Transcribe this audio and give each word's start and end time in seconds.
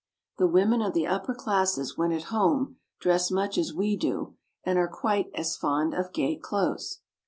The 0.39 0.47
women 0.47 0.81
of 0.81 0.93
the 0.95 1.05
upper 1.05 1.35
classes 1.35 1.95
when 1.95 2.11
at 2.11 2.23
home 2.33 2.77
dress 2.99 3.29
much 3.29 3.55
as 3.59 3.71
we 3.71 3.95
do, 3.95 4.35
and 4.63 4.79
are 4.79 4.87
quite 4.87 5.29
as 5.35 5.55
fond 5.55 5.93
of 5.93 6.11
gay 6.11 6.37
clothes. 6.37 7.01